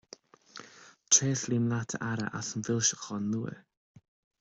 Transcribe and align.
Tréaslaím 1.11 1.65
leat 1.71 1.89
a 1.99 2.01
Aire 2.09 2.27
as 2.41 2.49
an 2.57 2.67
bhfoilseachán 2.67 3.33
nua. 3.35 3.57